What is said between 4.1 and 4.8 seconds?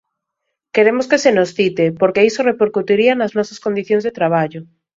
traballo.